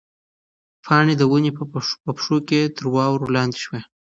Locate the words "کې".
2.47-2.61